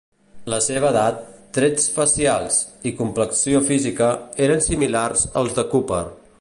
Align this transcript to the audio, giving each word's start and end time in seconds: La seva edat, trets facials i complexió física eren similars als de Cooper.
La 0.51 0.57
seva 0.67 0.87
edat, 0.91 1.19
trets 1.57 1.85
facials 1.97 2.57
i 2.91 2.95
complexió 3.03 3.63
física 3.71 4.11
eren 4.47 4.67
similars 4.71 5.29
als 5.43 5.59
de 5.61 5.71
Cooper. 5.75 6.05